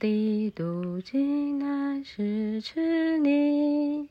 [0.00, 4.08] 的读经乃是吃你，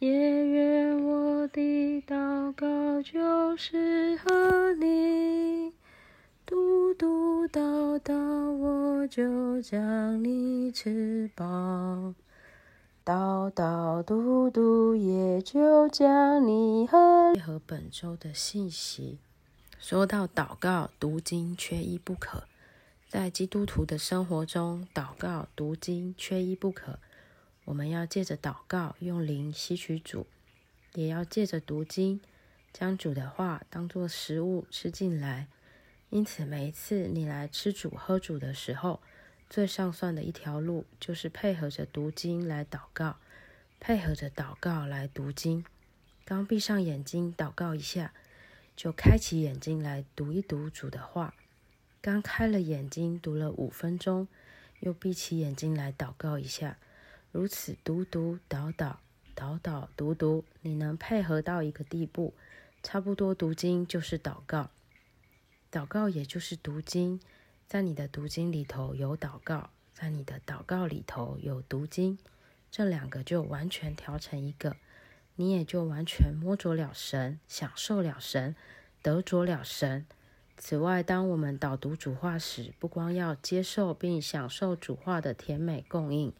[0.00, 5.72] 也愿我的祷告就是和你。
[6.44, 8.12] 读读叨叨，
[8.52, 12.12] 我就将你吃饱；
[13.02, 17.32] 叨叨读读，也就将你和。
[17.32, 19.16] 配合本周的信息，
[19.78, 22.42] 说到祷告、读经，缺一不可。
[23.08, 26.98] 在基督徒的生活中，祷告、读经缺一不可。
[27.64, 30.26] 我们要借着祷告用灵吸取主，
[30.92, 32.20] 也要借着读经
[32.70, 35.48] 将主的话当作食物吃进来。
[36.10, 39.00] 因此，每一次你来吃主、喝主的时候，
[39.48, 43.16] 最上算的一条路就是配合着读经来祷告，
[43.80, 45.64] 配合着祷告来读经。
[46.26, 48.12] 刚闭上眼睛祷告一下，
[48.76, 51.32] 就开启眼睛来读一读主的话。
[52.08, 54.28] 刚开了眼睛，读了五分钟，
[54.80, 56.78] 又闭起眼睛来祷告一下，
[57.32, 58.96] 如此读读祷祷
[59.36, 62.32] 祷祷读读，你能配合到一个地步，
[62.82, 64.70] 差不多读经就是祷告，
[65.70, 67.20] 祷告也就是读经，
[67.66, 72.18] 在你的读经里头有祷告，在你的祷告里头有读经，
[72.70, 74.76] 这两个就完全调成一个，
[75.34, 78.56] 你也就完全摸着了神，享受了神，
[79.02, 80.06] 得着了神。
[80.60, 86.32] 此外，当我们导读主话时，不光要接受并享受主话的甜美供应，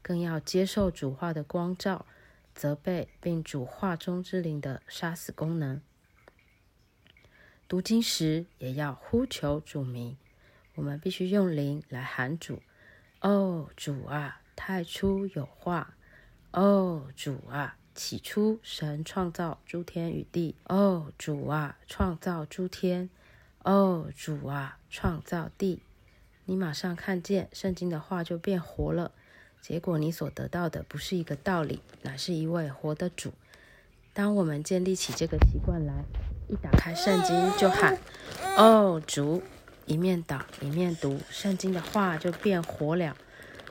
[0.00, 2.06] 更要接受主话的光照、
[2.54, 5.82] 责备，并主话中之灵的杀死功能。
[7.66, 10.16] 读经时也要呼求主名，
[10.76, 12.62] 我们必须用灵来喊主
[13.20, 15.94] ：“哦，主啊，太初有话；
[16.52, 23.10] 哦，主啊，起初神创造诸天与地；哦，主啊，创造诸天。”
[23.62, 25.82] 哦，主啊，创造地，
[26.46, 29.12] 你马上看见圣经的话就变活了。
[29.60, 33.34] 结果你所得到的不是一个道理，乃是一位活的主。
[34.14, 35.92] 当我们建立起这个习惯来，
[36.48, 37.98] 一打开圣经就喊
[38.56, 39.42] “哦，主”，
[39.84, 43.14] 一面祷一面读圣经的话就变活了。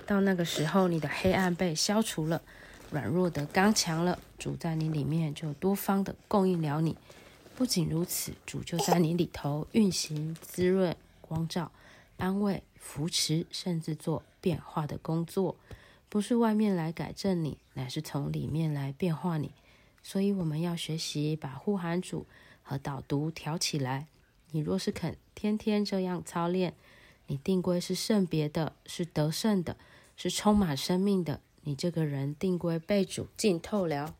[0.06, 2.44] 到那个时候，你的黑暗被消除了，
[2.92, 6.96] 软弱的刚强了，主在你里面就多方的供应了你。
[7.60, 11.74] 不仅如此，主就在你里头运行、滋润、光照、
[12.16, 15.58] 安慰、扶持，甚至做变化的工作。
[16.08, 19.52] 不是外面来改正你，乃是从里面来变化你。
[20.02, 22.26] 所以我们要学习把呼喊主
[22.64, 24.08] 和导读调起来。
[24.52, 26.74] 你若是肯天天这样操练，
[27.28, 29.76] 你定规是圣别的，是得胜的，
[30.16, 31.42] 是充满生命的。
[31.64, 34.16] 你这个人定规被主浸透了。